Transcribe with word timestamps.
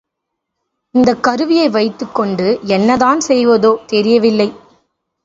இந்தக் 0.95 1.23
கருவியை 1.23 1.69
வைத்துக் 1.69 2.15
கொண்டு 2.15 2.59
என்னதான் 2.67 3.21
செய்வதோ 3.27 3.85
தெரியவில்லை. 3.85 4.49